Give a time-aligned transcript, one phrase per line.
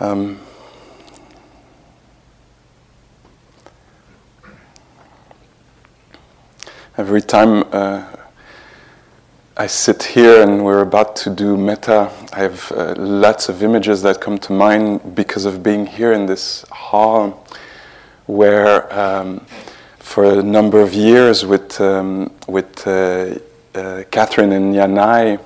[0.00, 0.38] Um,
[6.96, 8.04] every time uh,
[9.56, 14.00] I sit here and we're about to do metta, I have uh, lots of images
[14.02, 17.44] that come to mind because of being here in this hall
[18.26, 19.44] where um,
[19.98, 23.34] for a number of years with, um, with uh,
[23.74, 25.40] uh Catherine and Yanai,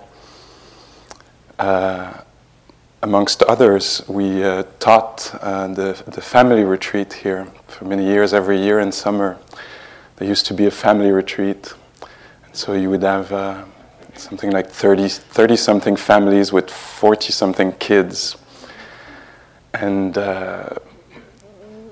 [1.58, 2.21] uh,
[3.02, 8.58] amongst others, we uh, taught uh, the, the family retreat here for many years, every
[8.58, 9.38] year in summer.
[10.16, 11.74] There used to be a family retreat.
[12.44, 13.64] And so you would have uh,
[14.14, 18.36] something like 30, 30 something families with 40 something kids.
[19.74, 20.68] And, uh,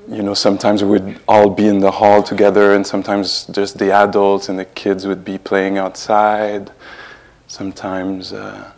[0.09, 3.91] you know, sometimes we would all be in the hall together, and sometimes just the
[3.93, 6.71] adults and the kids would be playing outside.
[7.49, 8.71] Sometimes uh,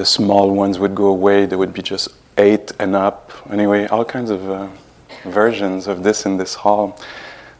[0.00, 3.32] the small ones would go away, there would be just eight and up.
[3.50, 4.66] Anyway, all kinds of uh,
[5.24, 6.98] versions of this in this hall.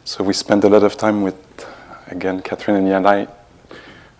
[0.05, 1.35] So we spent a lot of time with,
[2.07, 3.29] again, Catherine and Yanai,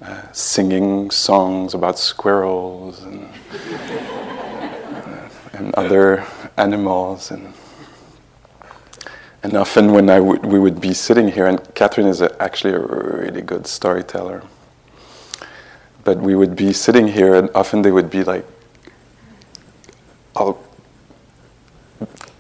[0.03, 6.23] uh, singing songs about squirrels and, uh, and other
[6.58, 7.31] animals.
[7.31, 7.52] And,
[9.42, 12.75] and often when I w- we would be sitting here, and Catherine is a, actually
[12.75, 14.44] a really good storyteller
[16.03, 18.45] but we would be sitting here, and often they would be like
[20.35, 20.63] all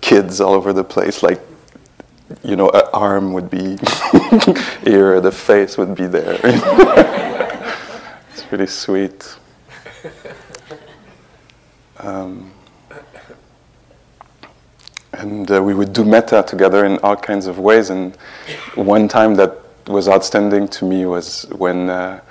[0.01, 1.41] kids all over the place, like
[2.43, 3.77] you know, an arm would be
[4.83, 6.39] here, the face would be there.
[8.33, 9.35] it's really sweet.
[11.99, 12.51] Um,
[15.13, 17.89] and uh, we would do metta together in all kinds of ways.
[17.89, 18.15] And
[18.75, 19.57] one time that
[19.87, 22.21] was outstanding to me was when uh,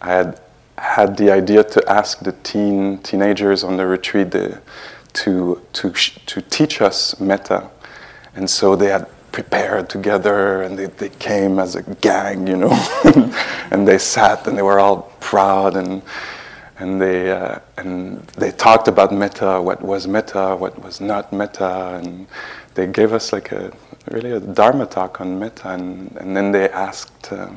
[0.00, 0.40] I had
[0.82, 4.60] had the idea to ask the teen teenagers on the retreat the,
[5.12, 7.70] to to to teach us metta,
[8.34, 12.72] and so they had prepared together and they, they came as a gang, you know,
[13.70, 16.02] and they sat and they were all proud and
[16.78, 22.00] and they uh, and they talked about metta, what was metta, what was not metta,
[22.02, 22.26] and
[22.74, 23.72] they gave us like a
[24.10, 27.32] really a dharma talk on metta, and, and then they asked.
[27.32, 27.50] Uh,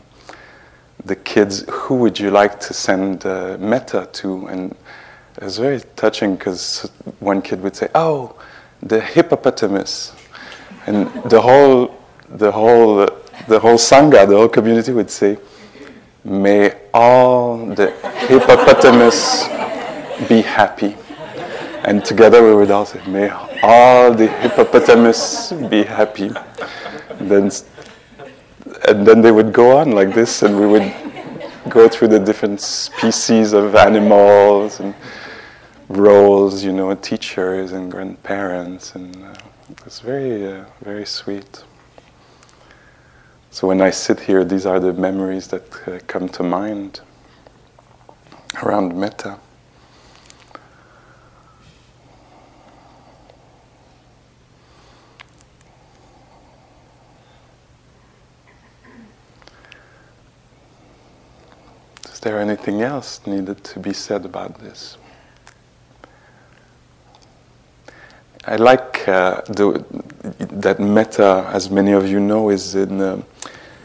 [1.06, 4.48] the kids, who would you like to send uh, metta to?
[4.48, 4.76] And
[5.38, 6.90] it was very touching because
[7.20, 8.36] one kid would say, "Oh,
[8.82, 10.14] the hippopotamus,"
[10.88, 11.96] and the whole,
[12.30, 13.08] the whole,
[13.48, 15.38] the whole sangha, the whole community would say,
[16.24, 17.92] "May all the
[18.28, 19.48] hippopotamus
[20.28, 20.98] be happy."
[21.84, 23.30] And together we would all say, "May
[23.62, 26.32] all the hippopotamus be happy."
[27.20, 27.52] Then
[28.88, 30.94] and then they would go on like this, and we would
[31.70, 34.94] go through the different species of animals and
[35.90, 39.34] roles, you know, teachers and grandparents, and uh,
[39.86, 41.64] it's very, uh, very sweet.
[43.52, 47.02] So when I sit here, these are the memories that uh, come to mind
[48.64, 49.40] around metta.
[62.26, 64.98] There anything else needed to be said about this?
[68.46, 69.86] I like uh, the,
[70.40, 73.24] that metta, as many of you know, is in a,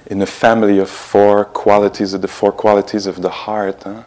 [0.06, 3.82] in a family of four qualities, of the four qualities of the heart.
[3.82, 4.04] Huh?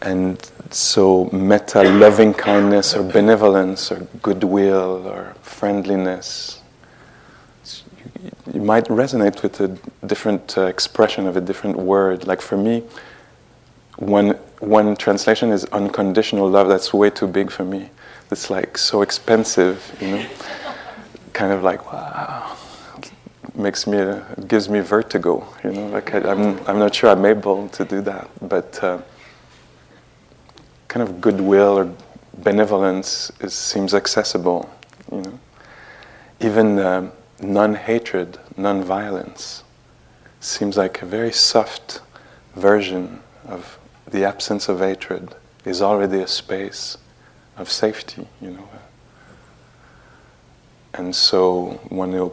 [0.00, 0.38] And
[0.70, 6.61] so, metta, loving kindness, or benevolence, or goodwill, or friendliness,
[8.52, 9.68] you might resonate with a
[10.06, 12.26] different uh, expression of a different word.
[12.26, 12.82] Like for me,
[13.96, 16.68] one, one translation is unconditional love.
[16.68, 17.90] That's way too big for me.
[18.30, 20.26] It's like so expensive, you know?
[21.32, 22.56] kind of like, wow.
[23.54, 24.14] Makes me,
[24.46, 25.88] gives me vertigo, you know?
[25.88, 28.28] Like I, am I'm, I'm not sure I'm able to do that.
[28.40, 28.98] But uh,
[30.88, 31.94] kind of goodwill or
[32.38, 34.70] benevolence is, seems accessible,
[35.10, 35.38] you know?
[36.40, 37.12] Even um,
[37.42, 39.64] non hatred, non violence
[40.40, 42.00] seems like a very soft
[42.56, 43.78] version of
[44.10, 45.34] the absence of hatred
[45.64, 46.98] is already a space
[47.56, 48.68] of safety, you know.
[50.94, 52.32] And so when you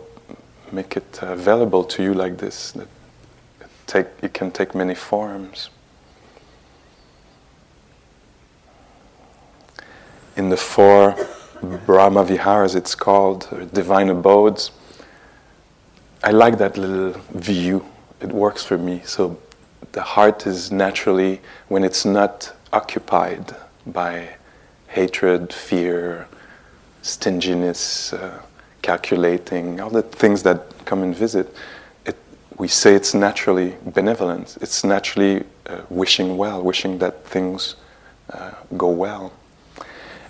[0.71, 2.87] make it available to you like this, that
[3.61, 5.69] it, take, it can take many forms.
[10.35, 11.15] In the four
[11.61, 14.71] Brahma Viharas, it's called, divine abodes.
[16.21, 17.85] I like that little view.
[18.19, 19.01] It works for me.
[19.05, 19.39] So
[19.93, 21.39] the heart is naturally,
[21.69, 23.55] when it's not occupied
[23.87, 24.29] by
[24.87, 26.27] hatred, fear,
[27.01, 28.41] stinginess, uh,
[28.81, 31.55] calculating, all the things that come and visit,
[32.05, 32.17] it,
[32.57, 34.57] we say it's naturally benevolent.
[34.59, 37.75] It's naturally uh, wishing well, wishing that things
[38.33, 39.31] uh, go well.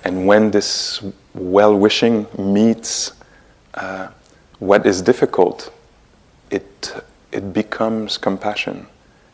[0.03, 1.01] And when this
[1.33, 3.13] well wishing meets
[3.73, 4.09] uh,
[4.59, 5.73] what is difficult,
[6.49, 8.87] it, it becomes compassion.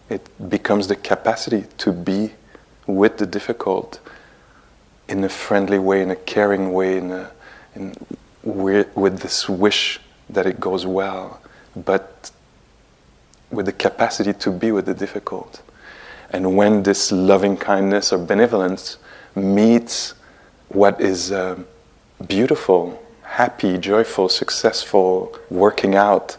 [0.09, 2.31] It becomes the capacity to be
[2.87, 3.99] with the difficult
[5.07, 7.31] in a friendly way, in a caring way, in, a,
[7.75, 7.95] in
[8.43, 11.41] with, this wish that it goes well,
[11.75, 12.31] but
[13.51, 15.61] with the capacity to be with the difficult.
[16.31, 18.97] And when this loving kindness or benevolence
[19.35, 20.13] meets
[20.69, 21.59] what is uh,
[22.27, 26.37] beautiful, happy, joyful, successful, working out,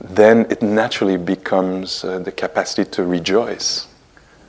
[0.00, 3.88] then it naturally becomes uh, the capacity to rejoice.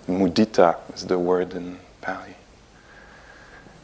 [0.07, 2.35] Mudita is the word in Pali.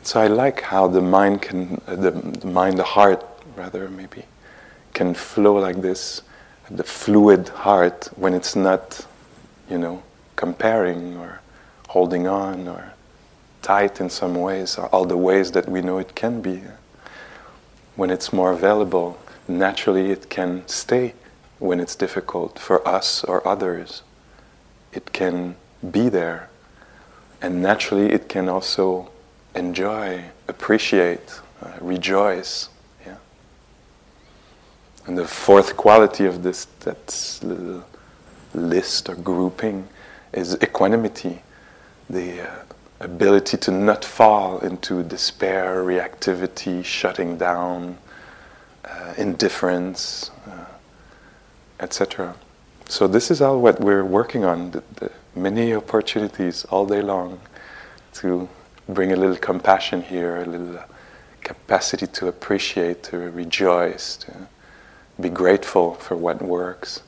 [0.04, 3.26] So I like how the mind can, uh, the, the mind, the heart,
[3.56, 4.26] rather maybe,
[4.94, 6.22] can flow like this,
[6.70, 9.06] the fluid heart when it's not,
[9.70, 10.04] you know,
[10.36, 11.42] comparing or
[11.88, 12.94] holding on or
[13.64, 16.62] tight in some ways, or all the ways that we know it can be.
[17.96, 19.18] When it's more available,
[19.48, 21.16] naturally it can stay
[21.60, 24.04] when it's difficult for us or others.
[24.94, 25.56] It can
[25.92, 26.50] be there,
[27.42, 29.12] and naturally it can also
[29.54, 32.70] enjoy, appreciate, uh, rejoice.
[33.06, 33.16] Yeah.
[35.06, 37.86] And the fourth quality of this that little
[38.54, 39.88] list or grouping
[40.34, 41.42] is equanimity,
[42.10, 42.56] the uh,
[43.00, 47.98] ability to not fall into despair, reactivity, shutting down,
[48.86, 50.65] uh, indifference, uh,
[51.80, 52.36] etc.
[52.88, 54.72] So this is all what we're working on.
[54.72, 57.40] The, the many opportunities all day long
[58.14, 58.48] to
[58.88, 60.80] bring a little compassion here, a little
[61.42, 64.48] capacity to appreciate, to rejoice, to
[65.20, 67.04] be grateful for what works,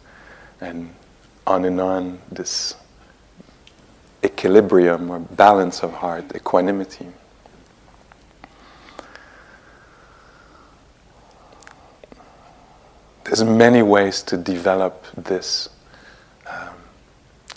[0.61, 0.93] and
[1.45, 2.75] on and on this
[4.23, 7.07] equilibrium or balance of heart, equanimity.
[13.27, 15.67] There's many ways to develop this,
[16.49, 16.75] um,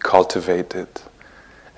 [0.00, 1.04] cultivate it,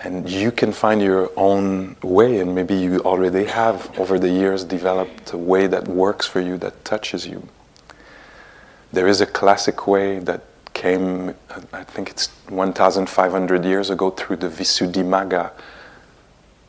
[0.03, 4.65] and you can find your own way and maybe you already have over the years
[4.65, 7.47] developed a way that works for you that touches you.
[8.95, 10.43] There is a classic way that
[10.73, 11.35] came
[11.73, 15.51] i think it's 1500 years ago through the visuddhimagga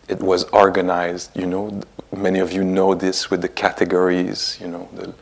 [0.08, 1.82] it was organized you know
[2.16, 5.14] many of you know this with the categories you know the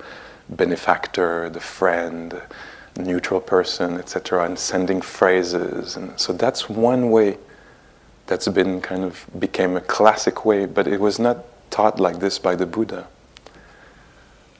[0.55, 2.41] benefactor the friend
[2.97, 7.37] neutral person etc and sending phrases and so that's one way
[8.31, 12.39] that's been kind of became a classic way, but it was not taught like this
[12.39, 13.05] by the Buddha.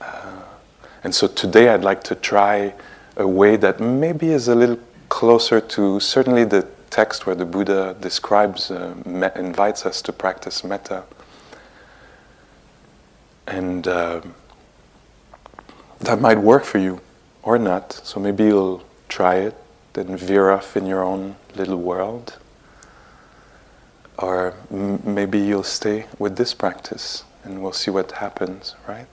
[0.01, 0.41] Uh,
[1.05, 2.73] and so today I'd like to try
[3.15, 4.77] a way that maybe is a little
[5.07, 10.65] closer to certainly the text where the Buddha describes, uh, me- invites us to practice
[10.65, 11.03] metta.
[13.47, 14.19] And uh,
[16.01, 17.01] that might work for you
[17.43, 17.93] or not.
[17.93, 19.55] So maybe you'll try it,
[19.93, 22.37] then veer off in your own little world
[24.17, 29.07] or m- maybe you'll stay with this practice and we'll see what happens, right?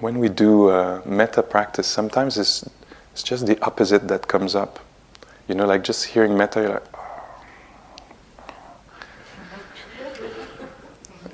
[0.00, 2.68] When we do uh, metta practice, sometimes it's,
[3.12, 4.80] it's just the opposite that comes up.
[5.48, 7.01] You know, like just hearing metta, you're like,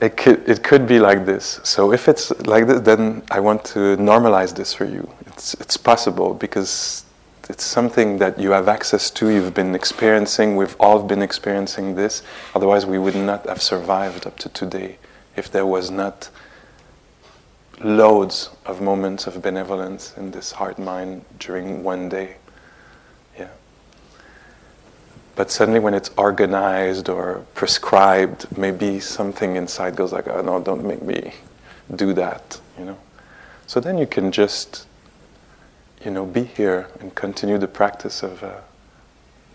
[0.00, 1.60] it could, it could be like this.
[1.64, 5.08] So if it's like this, then I want to normalize this for you.
[5.26, 7.04] It's, it's possible because
[7.48, 12.22] it's something that you have access to, you've been experiencing, we've all been experiencing this.
[12.54, 14.98] Otherwise, we would not have survived up to today
[15.34, 16.30] if there was not
[17.80, 22.36] loads of moments of benevolence in this heart mind during one day.
[25.38, 30.84] But suddenly, when it's organized or prescribed, maybe something inside goes like, "Oh no, don't
[30.84, 31.32] make me
[31.94, 32.98] do that," you know.
[33.68, 34.88] So then you can just
[36.04, 38.60] you know, be here and continue the practice of uh,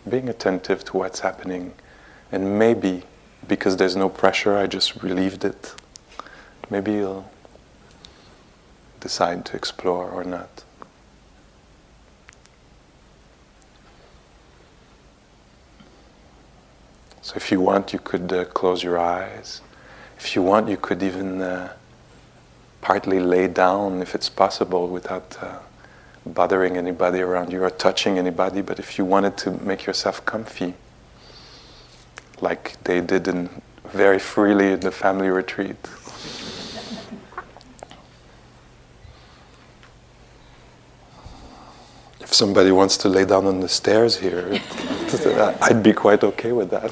[0.10, 1.74] being attentive to what's happening.
[2.32, 3.04] And maybe,
[3.48, 5.76] because there's no pressure, I just relieved it.
[6.70, 7.30] Maybe you'll
[9.00, 10.63] decide to explore or not.
[17.24, 19.62] So, if you want, you could uh, close your eyes.
[20.18, 21.72] If you want, you could even uh,
[22.82, 25.60] partly lay down if it's possible without uh,
[26.26, 28.62] bothering anybody around you or touching anybody.
[28.62, 30.74] But if you wanted to make yourself comfy,
[32.42, 33.50] like they did in,
[33.86, 35.78] very freely in the family retreat.
[42.34, 44.50] If somebody wants to lay down on the stairs here,
[45.62, 46.92] I'd be quite okay with that.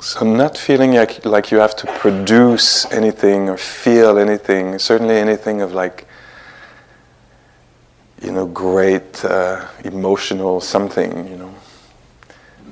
[0.00, 5.62] So, not feeling like, like you have to produce anything or feel anything, certainly anything
[5.62, 6.06] of like,
[8.36, 11.54] know, great uh, emotional something, you know.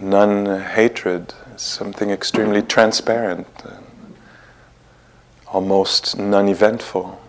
[0.00, 3.46] Non hatred, something extremely transparent,
[5.46, 7.20] almost non eventful.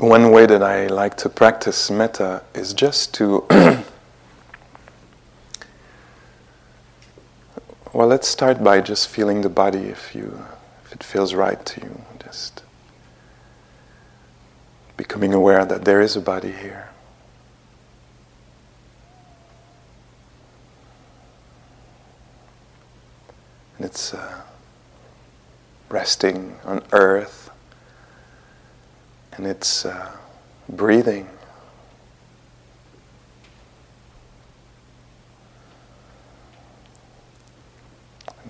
[0.00, 3.46] one way that I like to practice metta is just to.
[7.92, 10.44] well, let's start by just feeling the body if you,
[10.84, 12.02] if it feels right to you.
[12.22, 12.62] Just
[14.96, 16.90] becoming aware that there is a body here.
[23.76, 24.42] And it's uh,
[25.88, 27.50] resting on earth
[29.32, 30.10] and it's uh,
[30.68, 31.28] breathing.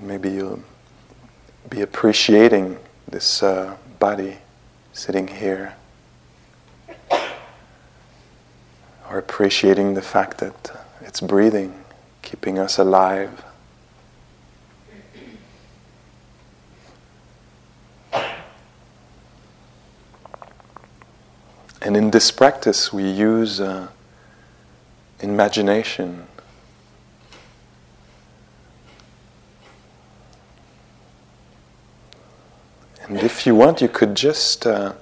[0.09, 0.63] Maybe you'll
[1.69, 4.39] be appreciating this uh, body
[4.95, 5.75] sitting here,
[9.11, 11.85] or appreciating the fact that it's breathing,
[12.23, 13.45] keeping us alive.
[21.83, 23.89] And in this practice, we use uh,
[25.21, 26.29] imagination.
[33.09, 34.95] And if you want, you could just uh,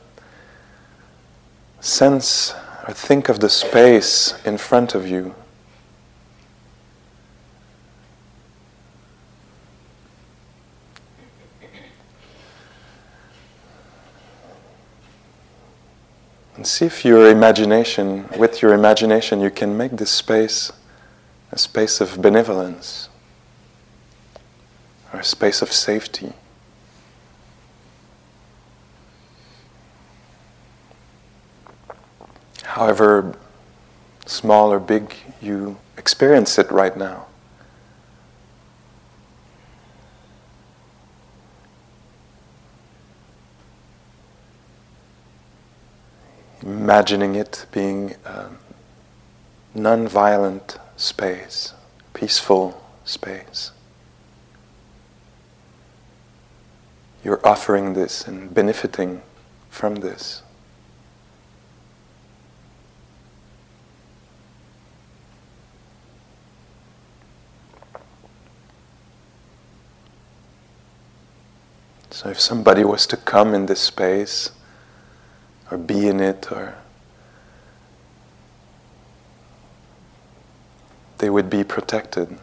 [1.78, 2.52] sense
[2.88, 5.32] or think of the space in front of you.
[16.56, 20.72] And see if your imagination, with your imagination, you can make this space
[21.52, 23.08] a space of benevolence
[25.12, 26.32] or a space of safety.
[32.76, 33.32] However
[34.26, 37.26] small or big you experience it right now.
[46.62, 48.50] imagining it being a
[49.74, 51.72] non-violent space,
[52.12, 53.70] peaceful space.
[57.22, 59.22] You're offering this and benefiting
[59.70, 60.42] from this.
[72.16, 74.50] So if somebody was to come in this space
[75.70, 76.78] or be in it or
[81.18, 82.38] they would be protected.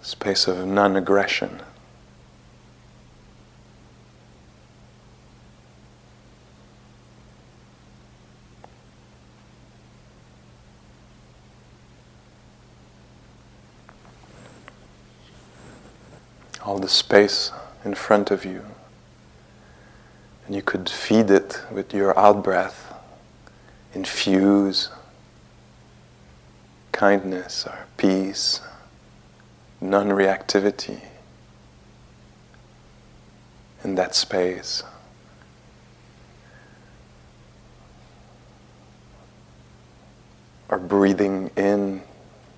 [0.00, 1.62] Space of non aggression.
[16.64, 17.50] All the space
[17.84, 18.64] in front of you.
[20.46, 22.92] And you could feed it with your out breath,
[23.94, 24.90] infuse
[26.92, 28.60] kindness or peace,
[29.80, 31.00] non reactivity
[33.82, 34.82] in that space.
[40.68, 42.02] Or breathing in,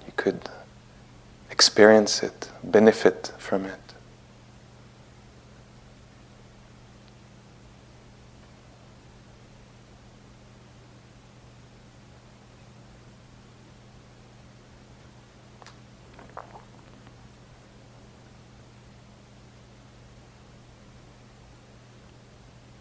[0.06, 0.48] you could
[1.50, 3.80] experience it, benefit from it.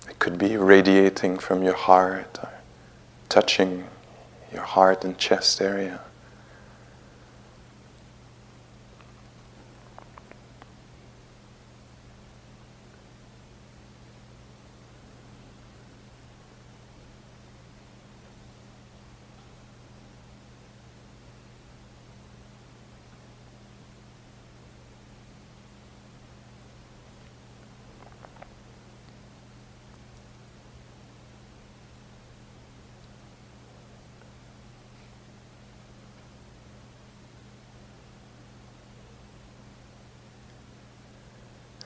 [0.10, 2.40] It could be radiating from your heart
[3.30, 3.88] touching
[4.52, 6.02] your heart and chest area.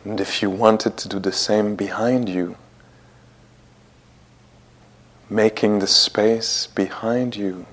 [0.08, 2.56] And if you wanted to do the same behind you,
[5.30, 7.66] making the space behind you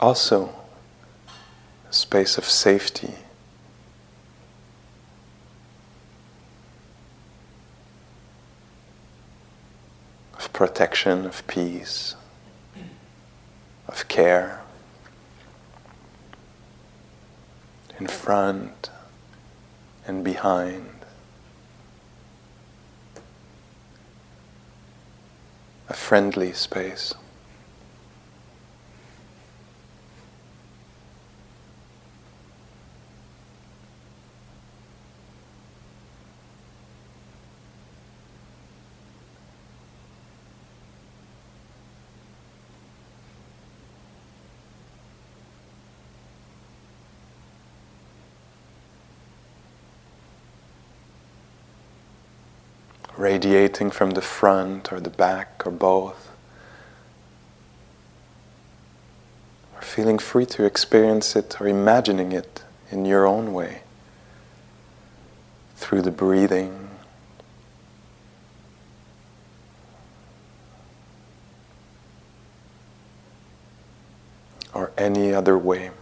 [0.00, 0.54] also
[1.86, 3.16] a space of safety.
[10.38, 12.16] Of protection, of peace,
[13.86, 14.63] of care.
[17.98, 18.90] In front
[20.06, 20.90] and behind.
[25.88, 27.14] A friendly space.
[53.24, 56.30] Radiating from the front or the back or both.
[59.74, 63.80] Or feeling free to experience it or imagining it in your own way
[65.76, 66.90] through the breathing.
[74.74, 75.92] Or any other way.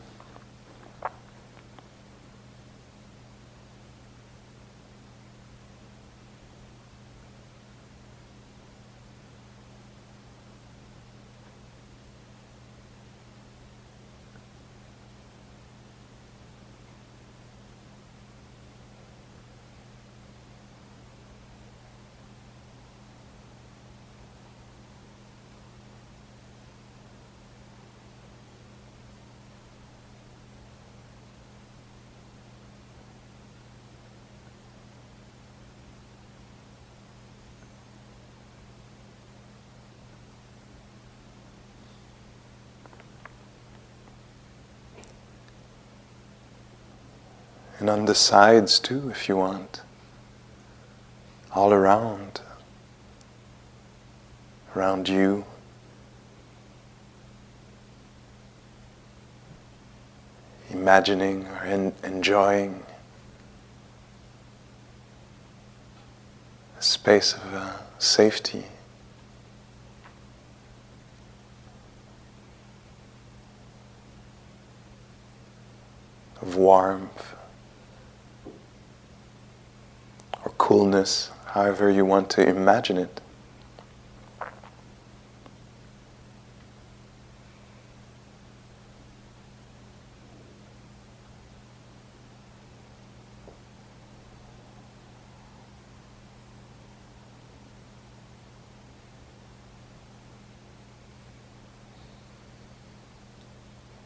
[47.81, 49.82] And on the sides too, if you want.
[51.54, 52.40] All around.
[54.74, 55.44] Around you.
[60.70, 62.82] Imagining or en- enjoying
[66.78, 68.64] a space of uh, safety.
[76.40, 77.34] Of warmth.
[80.72, 83.20] Coolness, however you want to imagine it.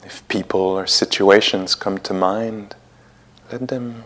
[0.04, 2.74] If people or situations come to mind,
[3.52, 4.02] let them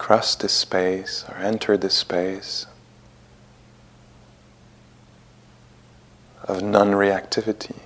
[0.00, 2.64] cross this space or enter this space
[6.44, 7.76] of non reactivity.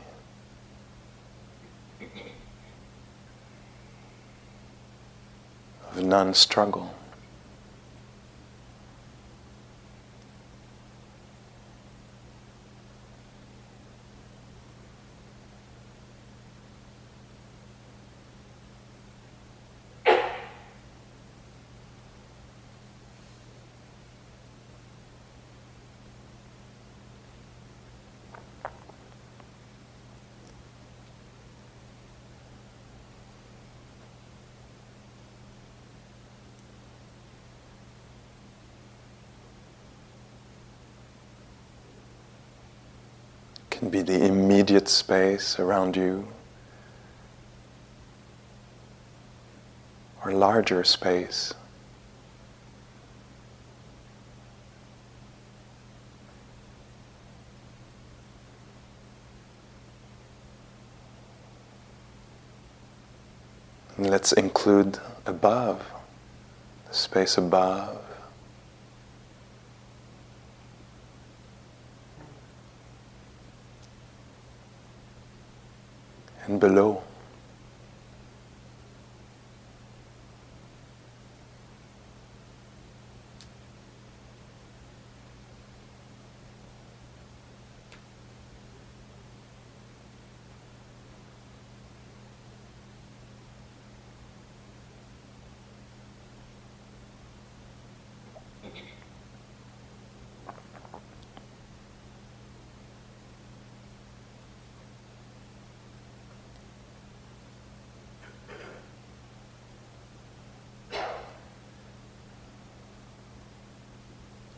[5.90, 6.94] Of non struggle.
[43.84, 46.26] Can be the immediate space around you
[50.24, 51.52] or larger space.
[63.98, 65.84] And let's include above,
[66.88, 68.13] the space above.
[76.46, 77.02] And below.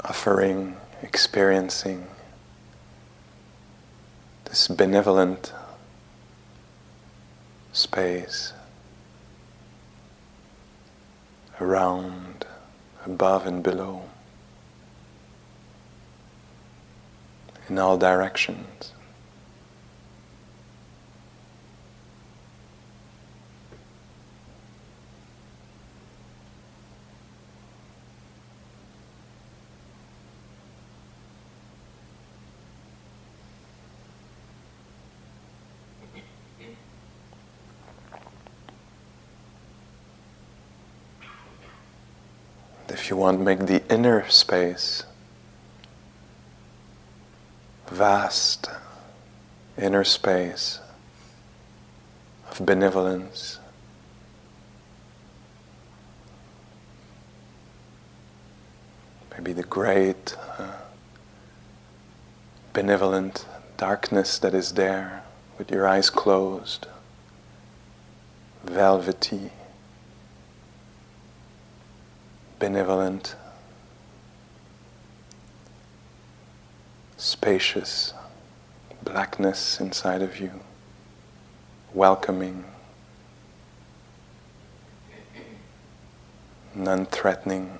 [0.08, 2.06] Offering, experiencing
[4.44, 5.52] this benevolent
[7.72, 8.52] space
[11.60, 12.46] around,
[13.04, 14.02] above, and below,
[17.68, 18.92] in all directions.
[42.88, 45.04] If you want, make the inner space
[47.88, 48.68] vast
[49.78, 50.80] inner space
[52.50, 53.58] of benevolence.
[59.32, 60.72] Maybe the great uh,
[62.74, 63.46] benevolent
[63.78, 65.22] darkness that is there
[65.56, 66.86] with your eyes closed,
[68.64, 69.52] velvety
[72.58, 73.36] benevolent,
[77.16, 78.12] spacious
[79.02, 80.50] blackness inside of you,
[81.92, 82.64] welcoming,
[86.74, 87.78] non threatening.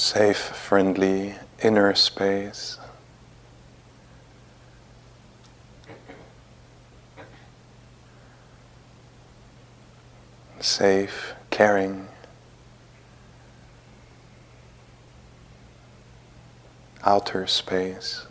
[0.00, 2.78] Safe, friendly inner space.
[10.58, 12.08] Safe, caring,
[17.04, 18.26] outer space.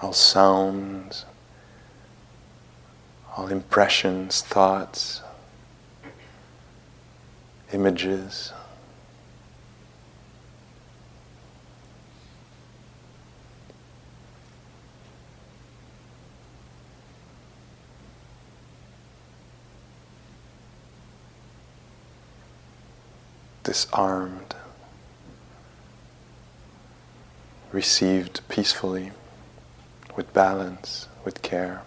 [0.00, 1.26] All sounds,
[3.38, 5.22] all impressions, thoughts,
[7.72, 8.52] images.
[23.62, 24.56] disarmed,
[27.70, 29.12] received peacefully,
[30.16, 31.82] with balance, with care.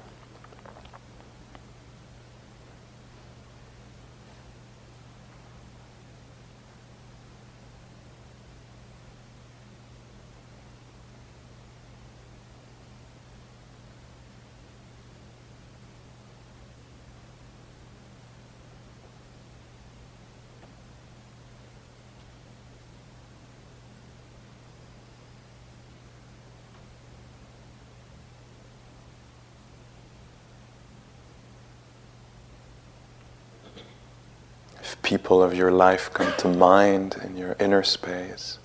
[34.81, 38.59] If people of your life come to mind in your inner space,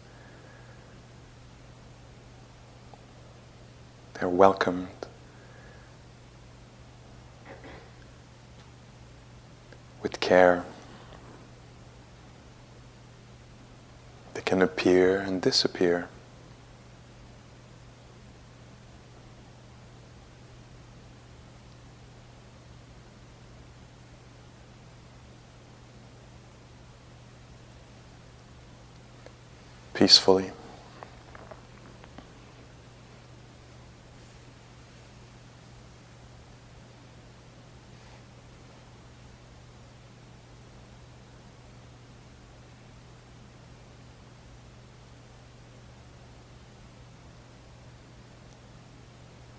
[4.15, 4.87] they're welcomed.
[10.05, 10.65] With care,
[14.35, 16.09] they can appear and disappear.
[30.07, 30.53] Peacefully.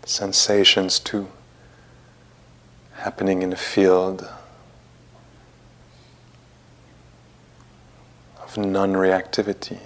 [0.06, 1.28] Sensations too
[2.94, 4.30] happening in a field
[8.42, 9.80] of non reactivity.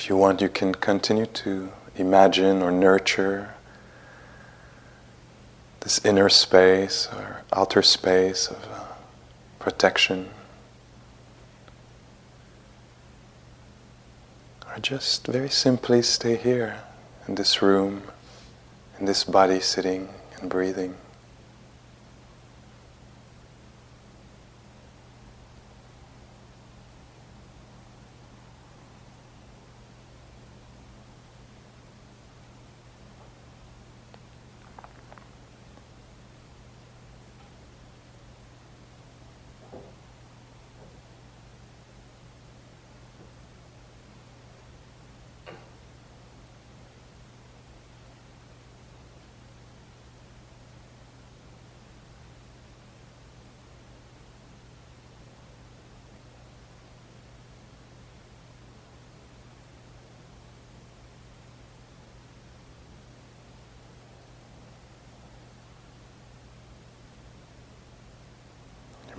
[0.00, 3.50] If you want, you can continue to imagine or nurture
[5.80, 8.84] this inner space or outer space of uh,
[9.58, 10.30] protection.
[14.66, 16.80] Or just very simply stay here
[17.28, 18.04] in this room,
[18.98, 20.08] in this body sitting
[20.40, 20.96] and breathing.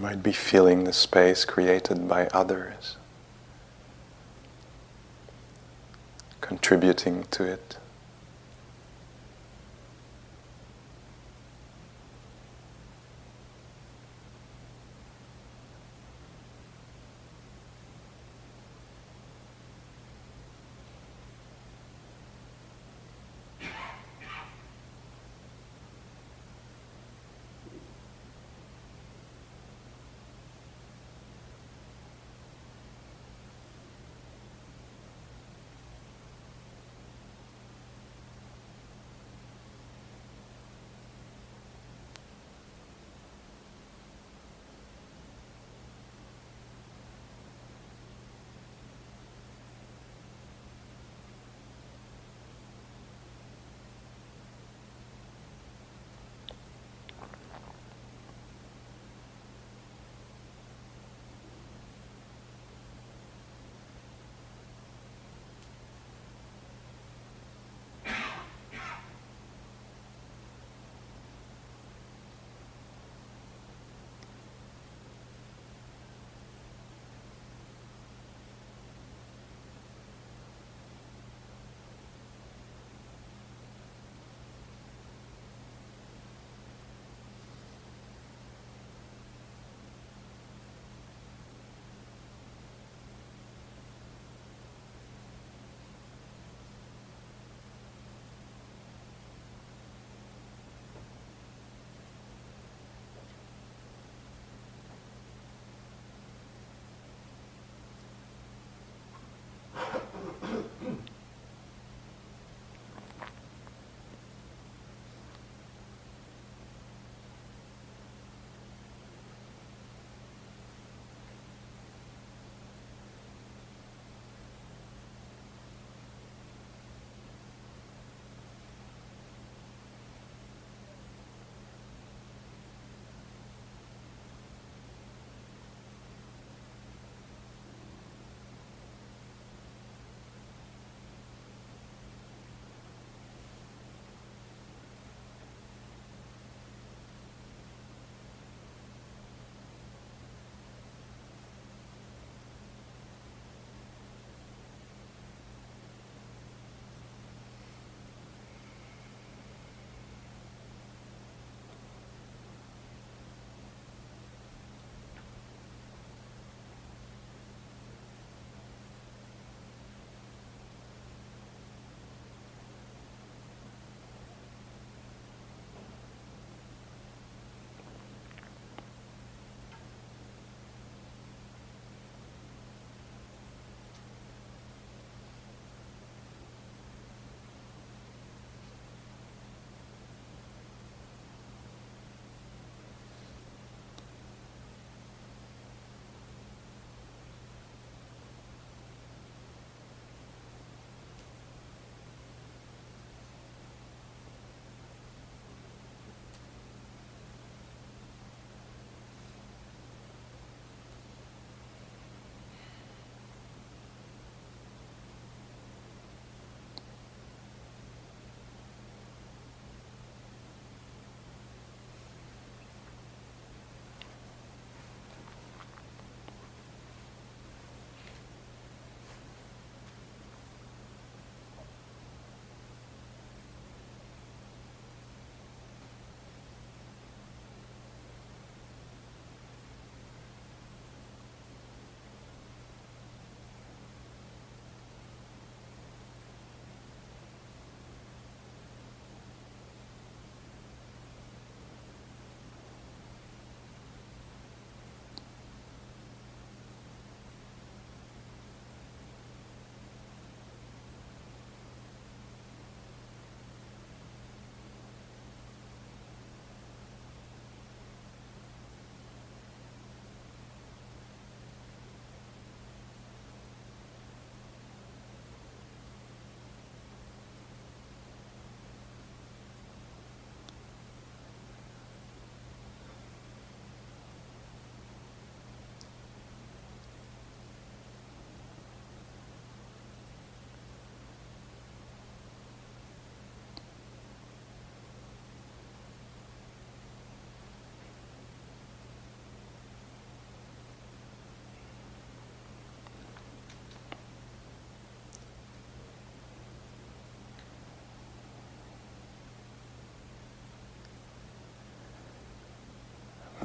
[0.01, 2.97] Might be feeling the space created by others,
[6.41, 7.77] contributing to it.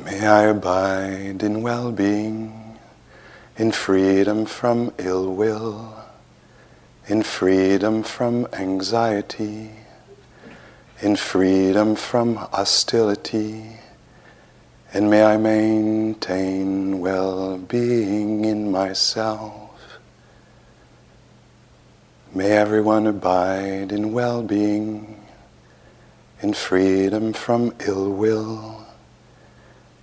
[0.06, 2.78] May I abide in well being,
[3.56, 5.96] in freedom from ill will,
[7.08, 9.72] in freedom from anxiety,
[11.02, 13.80] in freedom from hostility,
[14.94, 19.98] and may I maintain well being in myself.
[22.32, 25.20] May everyone abide in well being,
[26.40, 28.85] in freedom from ill will,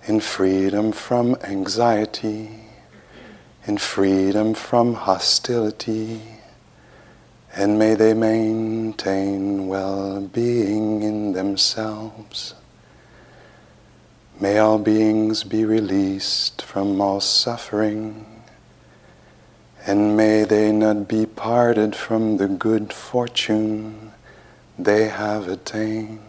[0.06, 2.50] in freedom from anxiety,
[3.66, 6.20] in freedom from hostility,
[7.54, 12.54] and may they maintain well being in themselves.
[14.40, 18.26] May all beings be released from all suffering
[19.86, 24.12] and may they not be parted from the good fortune
[24.78, 26.23] they have attained.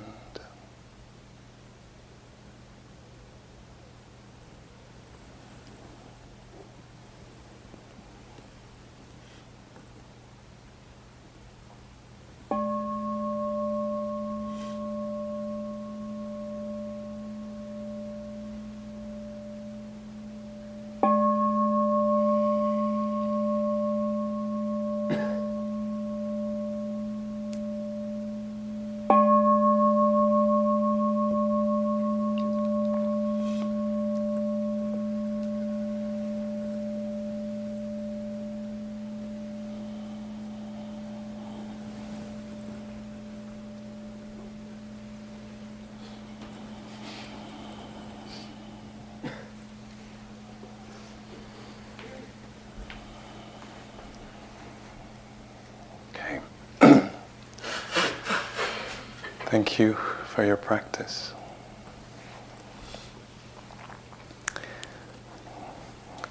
[59.56, 61.32] Thank you for your practice.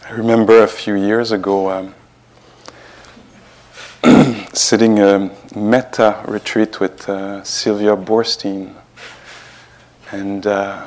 [0.04, 1.94] I remember a few years ago um,
[4.52, 8.74] sitting a metta retreat with uh, Sylvia Boorstein,
[10.12, 10.86] and uh,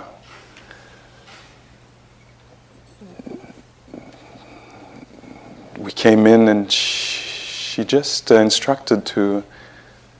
[5.79, 9.43] we came in, and she just uh, instructed to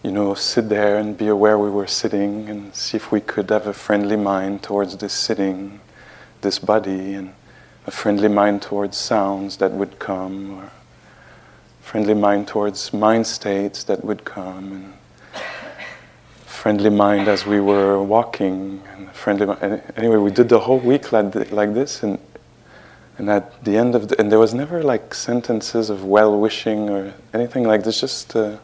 [0.08, 3.49] you know, sit there and be aware we were sitting and see if we could
[3.49, 5.82] have a friendly mind towards this sitting,
[6.39, 7.34] this body, and
[7.86, 10.72] a friendly mind towards sounds that would come, or
[11.82, 14.93] friendly mind towards mind states that would come, and
[16.45, 19.45] friendly mind as we were walking, and friendly.
[19.45, 19.82] Mind.
[19.97, 22.18] Anyway, we did the whole week like, like this, and
[23.18, 26.89] and at the end of the, and there was never like sentences of well wishing
[26.89, 28.34] or anything like this, just.
[28.38, 28.55] Uh,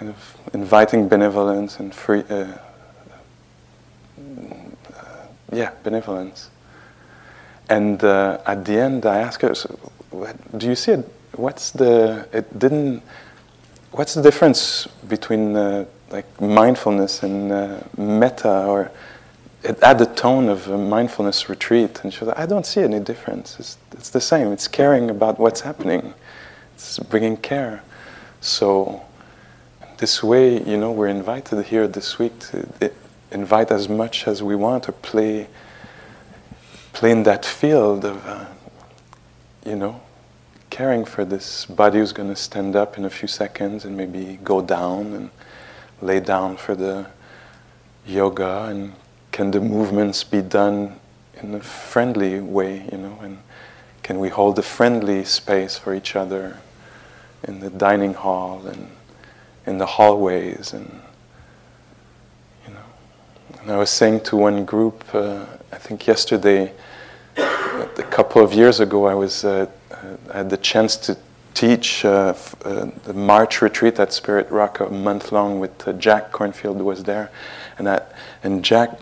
[0.00, 2.46] kind of inviting benevolence and free, uh,
[4.96, 6.48] uh, yeah, benevolence.
[7.68, 9.78] And uh, at the end, I asked her, so
[10.56, 11.06] "Do you see it?
[11.32, 12.26] What's the?
[12.32, 13.02] It didn't.
[13.90, 18.90] What's the difference between uh, like mindfulness and uh, metta, or
[19.62, 23.00] it had the tone of a mindfulness retreat?" And she was "I don't see any
[23.00, 23.60] difference.
[23.60, 24.50] It's, it's the same.
[24.50, 26.14] It's caring about what's happening.
[26.74, 27.82] It's bringing care."
[28.40, 29.02] So
[30.00, 32.90] this way, you know, we're invited here this week to
[33.30, 35.46] invite as much as we want to play,
[36.94, 38.46] play in that field of, uh,
[39.66, 40.00] you know,
[40.70, 44.38] caring for this body who's going to stand up in a few seconds and maybe
[44.42, 45.30] go down and
[46.00, 47.06] lay down for the
[48.06, 48.94] yoga and
[49.32, 50.98] can the movements be done
[51.42, 53.36] in a friendly way, you know, and
[54.02, 56.58] can we hold a friendly space for each other
[57.46, 58.90] in the dining hall and
[59.66, 61.00] in the hallways and
[62.66, 63.60] you know.
[63.62, 66.72] And I was saying to one group uh, I think yesterday
[67.36, 69.66] a couple of years ago I was uh,
[70.32, 71.16] I had the chance to
[71.54, 72.34] teach uh,
[72.64, 77.04] uh the March retreat at Spirit Rock a month long with uh, Jack Kornfield was
[77.04, 77.30] there.
[77.78, 78.98] And that and Jack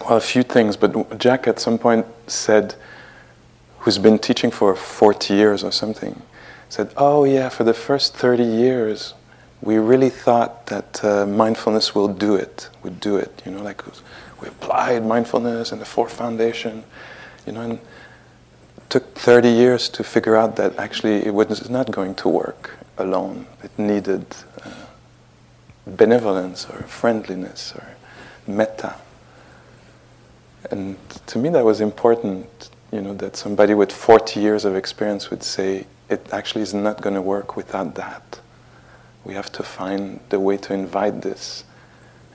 [0.00, 2.74] well a few things but Jack at some point said
[3.80, 6.22] who's been teaching for 40 years or something
[6.68, 9.14] said, Oh, yeah, for the first 30 years,
[9.60, 13.42] we really thought that uh, mindfulness will do it, would do it.
[13.44, 13.82] You know, like
[14.40, 16.84] we applied mindfulness and the fourth foundation,
[17.46, 17.80] you know, and it
[18.88, 23.46] took 30 years to figure out that actually it was not going to work alone.
[23.62, 24.24] It needed
[24.64, 24.70] uh,
[25.86, 27.88] benevolence or friendliness or
[28.46, 28.94] metta.
[30.70, 30.96] And
[31.26, 35.42] to me, that was important, you know, that somebody with 40 years of experience would
[35.42, 38.40] say, it actually is not going to work without that.
[39.28, 41.64] We have to find the way to invite this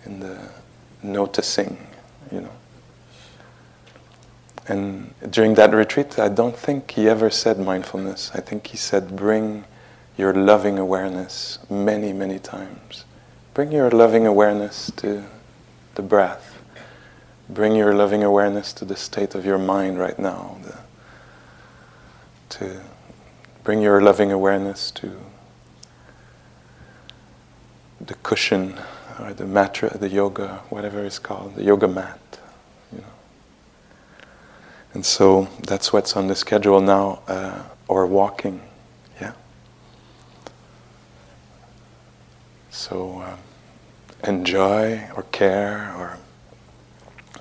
[0.06, 0.38] in the
[1.02, 1.88] noticing,
[2.32, 2.52] you know.
[4.68, 8.32] and during that retreat, I don't think he ever said mindfulness.
[8.36, 9.66] I think he said, bring
[10.18, 13.06] your loving awareness many, many times.
[13.56, 15.26] Bring your loving awareness to
[15.96, 16.60] the breath.
[17.50, 20.58] Bring your loving awareness to the state of your mind right now.
[20.64, 20.78] The,
[22.58, 22.82] to
[23.64, 25.20] bring your loving awareness to
[28.08, 28.80] the cushion
[29.20, 32.20] or the matra, the yoga, whatever it's called, the yoga mat.
[32.92, 33.14] You know.
[34.94, 38.62] And so that's what's on the schedule now, uh, or walking.
[39.22, 39.34] Yeah.
[42.72, 43.40] So um,
[44.24, 46.18] enjoy or care or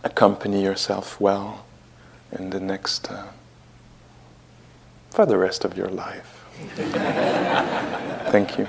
[0.05, 1.65] accompany yourself well
[2.33, 3.29] in the next, uh,
[5.11, 6.45] for the rest of your life.
[8.31, 8.69] Thank you.